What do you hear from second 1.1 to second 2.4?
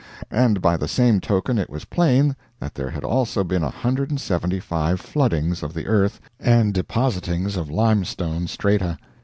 token it was plain